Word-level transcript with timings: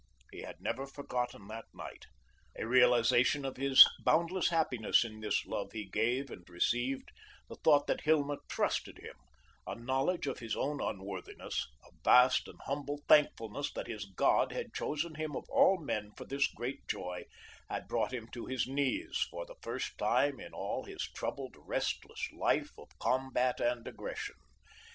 He 0.31 0.39
had 0.41 0.59
never 0.61 0.87
forgotten 0.87 1.47
that 1.49 1.65
night. 1.75 2.07
A 2.57 2.65
realization 2.65 3.45
of 3.45 3.57
his 3.57 3.87
boundless 4.03 4.49
happiness 4.49 5.03
in 5.05 5.19
this 5.19 5.45
love 5.45 5.73
he 5.73 5.85
gave 5.85 6.31
and 6.31 6.43
received, 6.49 7.11
the 7.47 7.53
thought 7.57 7.85
that 7.85 8.01
Hilma 8.01 8.37
TRUSTED 8.49 8.97
him, 8.97 9.13
a 9.67 9.75
knowledge 9.75 10.25
of 10.25 10.39
his 10.39 10.55
own 10.55 10.81
unworthiness, 10.81 11.67
a 11.85 11.91
vast 12.03 12.47
and 12.47 12.59
humble 12.63 13.03
thankfulness 13.07 13.71
that 13.73 13.85
his 13.85 14.05
God 14.05 14.51
had 14.51 14.73
chosen 14.73 15.13
him 15.13 15.35
of 15.35 15.45
all 15.51 15.77
men 15.77 16.13
for 16.17 16.25
this 16.25 16.47
great 16.47 16.87
joy, 16.87 17.25
had 17.69 17.87
brought 17.87 18.11
him 18.11 18.27
to 18.31 18.47
his 18.47 18.65
knees 18.65 19.27
for 19.29 19.45
the 19.45 19.57
first 19.61 19.99
time 19.99 20.39
in 20.39 20.51
all 20.51 20.83
his 20.83 21.03
troubled, 21.13 21.55
restless 21.59 22.27
life 22.31 22.71
of 22.79 22.89
combat 22.97 23.59
and 23.59 23.87
aggression. 23.87 24.37